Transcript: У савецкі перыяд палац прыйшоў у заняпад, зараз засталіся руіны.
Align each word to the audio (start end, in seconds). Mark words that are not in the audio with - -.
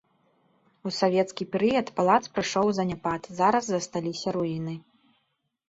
У 0.89 0.93
савецкі 0.99 1.47
перыяд 1.57 1.91
палац 1.99 2.17
прыйшоў 2.39 2.65
у 2.71 2.75
заняпад, 2.79 3.21
зараз 3.39 3.63
засталіся 3.77 4.27
руіны. 4.41 4.75